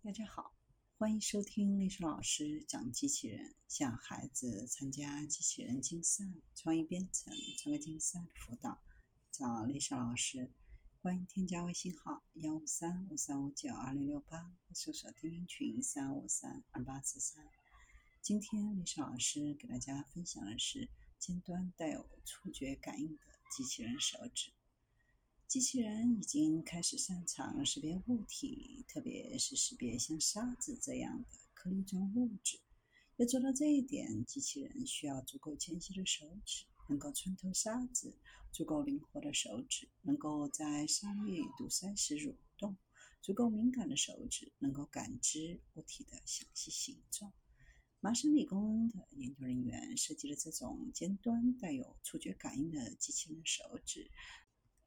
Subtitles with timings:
[0.00, 0.54] 大家好，
[0.96, 6.24] 欢迎收听历史老师讲机器人，向孩子参加机器人竞赛、
[6.54, 8.80] 创意编程、创客竞赛的辅导，
[9.32, 10.52] 找历史老师。
[11.02, 17.44] 欢迎添加微信号幺五三五三五九二零六八，搜索钉钉群三五三二八四三。
[18.22, 20.88] 今天历史老师给大家分享的是
[21.18, 24.52] 尖端带有触觉感应的机器人手指。
[25.48, 32.60] 机器人已经开始擅长识别物体，特别是识别像沙子这样的颗粒状物质。
[33.16, 38.12] 要做到这一点，机器人需要足够纤细的手指，能够穿透沙子；
[38.52, 42.76] 足够灵活的手指，能够在沙粒堵塞时蠕动；
[43.22, 47.32] 足够敏感的手指，能够感知物体的详细形状。
[48.00, 54.10] 麻省理工的研究人员设计了这种尖端带有触觉感应的机器人手指。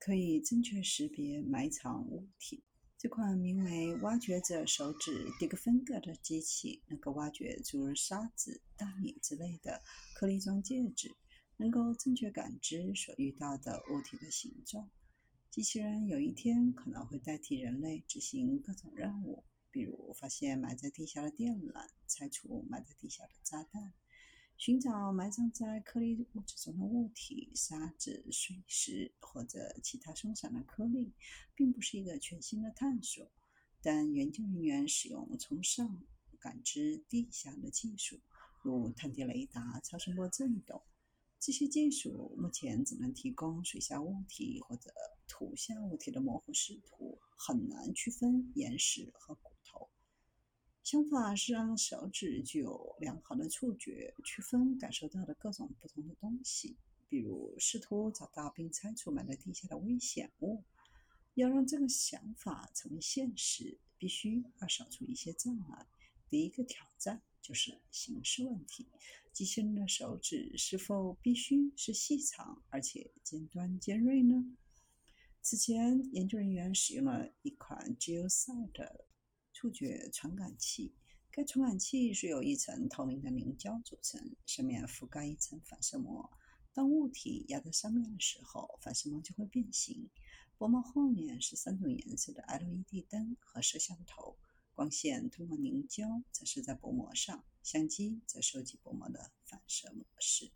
[0.04, 2.64] 可以正确识别埋藏物体。
[2.98, 9.80] 这款名为“挖掘者手指 ”（Digfinger） 的机器能够挖掘诸如沙子、大米之类的
[10.16, 11.16] 颗粒状介质，
[11.58, 14.90] 能够正确感知所遇到的物体的形状。
[15.52, 23.94] 机器人有一天可能会代替人类执行各种任务，比如发现埋在地下的电缆、拆除埋在地下的炸弹。
[24.62, 31.16] 寻找埋藏在颗粒物质中的物体，沙子、碎石或者其他松散的颗粒，
[31.56, 33.32] 并不是一个全新的探索。
[33.82, 36.04] 但研究人员使用从上
[36.40, 38.20] 感知地下的技术，
[38.62, 40.80] 如探地雷达、超声波振动。
[41.40, 44.94] 这些技术目前只能提供水下物体或者
[45.28, 49.34] 土下物体的模糊视图，很难区分岩石和
[50.84, 56.76] 想法是让手指具有良好的触觉，区分感受到的各种不同的东西，
[57.08, 60.64] 比如试图找到并拆除埋在地下的危险物。
[61.36, 65.86] 要让这个想法成为现实，必须要扫除一些障碍。
[66.30, 68.88] 第一个挑战就是形式问题：
[69.32, 74.58] 机器人的手指是否必须是细长而且尖端尖锐呢？
[75.42, 79.11] 此前，研究人员使用了一款 GeoSight。
[79.62, 80.92] 触觉传感器，
[81.30, 86.28] 该传感器是由一层透明的凝胶组成，上面覆盖一层反射膜。
[86.74, 90.10] 当物体压在上面的时候，反射膜就会变形。
[90.58, 94.36] 薄膜后面是三种颜色的 LED 灯和摄像头，
[94.74, 100.50] 光线通过凝胶折射在薄膜上，相机则收集薄膜的反射模式，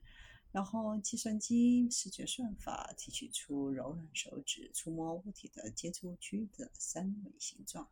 [0.52, 7.88] 然后计算机视觉算法提取出柔软手指触摸物体的接触区的三维形状。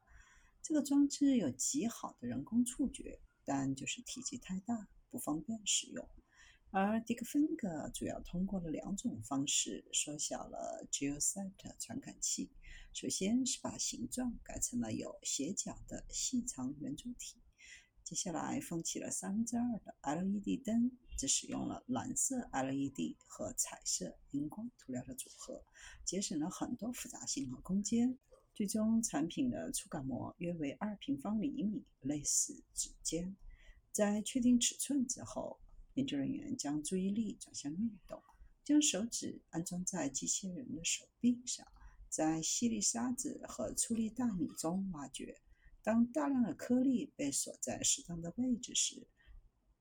[0.64, 6.08] 这个装置有极好的人工触觉，但就是体积太大，不方便使用。
[6.72, 12.50] 而 Digfinger 主要通过了两种方式缩小了 GeoSight 传感器。
[12.94, 17.42] 首先是把形状改成了有斜角的细长圆柱体。
[18.06, 25.66] 接下来放弃了三分之二的 LED 灯，只使用了蓝色 LED 和彩色荧光涂料的组合，
[26.06, 28.18] 节省了很多复杂性和空间。
[28.54, 33.36] 最终产品的触感膜约为二平方厘米，类似指尖。
[33.92, 35.60] 在确定尺寸之后，
[35.96, 38.22] 研究人员将注意力转向运动，
[38.64, 41.66] 将手指安装在机器人的手臂上，
[42.10, 45.36] 在细粒沙子和粗粒大米中挖掘。
[45.82, 49.08] 当大量的颗粒被锁在适当的位置时，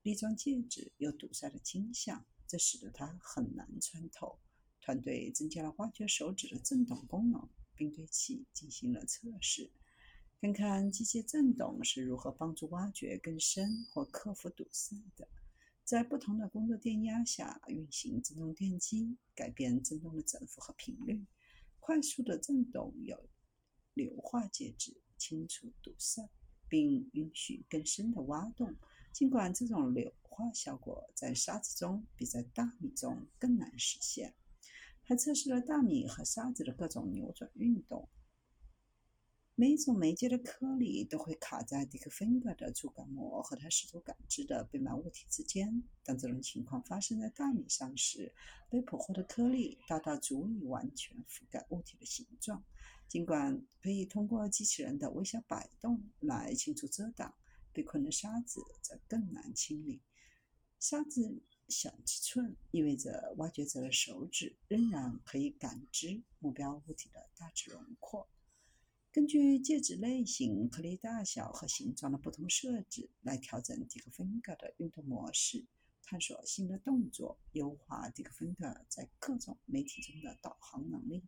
[0.01, 4.39] 粒状介质有堵塞的倾向，这使得它很难穿透。
[4.81, 7.47] 团队增加了挖掘手指的振动功能。
[7.75, 9.71] 并对其进行了测试，
[10.41, 15.27] 看看机械振动是如何帮助挖掘更深或克服堵塞的。
[15.83, 21.25] 在不同的工作电压下运行振动电机，改变振动的振幅和频率。
[21.79, 23.29] 快速的振动有
[23.93, 26.29] 硫化介质清除堵塞，
[26.69, 28.73] 并允许更深的挖洞。
[29.11, 34.33] 尽管这种硫化效果在沙子中比在大米中更难实现。
[35.03, 38.07] 还测试了大米和沙子的各种扭转运动。
[39.55, 45.83] 每一种媒介的颗粒都会卡在迪克芬格的触感膜和它试图感知的被埋物体之间。
[46.03, 48.33] 当这种情况发生在大米上时，
[48.67, 52.63] 被捕获的颗粒大到足以完全覆盖物体的形状。
[53.07, 57.31] 尽管可以通过机器人的微小摆动来清除遮挡，
[57.71, 60.01] 被困的沙子则更难清理。
[60.79, 61.43] 沙子。
[61.73, 68.27] 小尺寸意味着挖掘者的手指仍然可以感知目标物体的大致轮廓。
[69.11, 75.65] 根据介质类型、颗粒大小和形状的不同设置来调整迪克芬格的运动模式，
[76.03, 81.23] 探索新的动作，优化迪克芬格在各种媒体中的导航能力。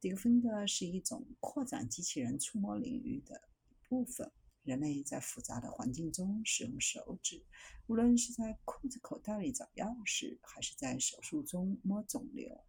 [0.00, 4.30] 迪克芬格是一种扩展机器人触摸领域的一部分。
[4.66, 7.40] 人类在复杂的环境中使用手指，
[7.86, 12.60] 无论是在裤子口袋里找钥匙，还是在手术中摸肿瘤。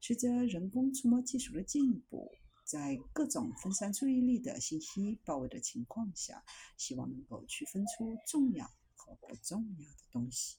[0.00, 2.32] 随着人工触摸技术的进步，
[2.64, 6.42] 在各种分散注意力的信息包围的情况下，
[6.78, 8.66] 希望能够区分出重要
[8.96, 10.56] 和不重要的东西。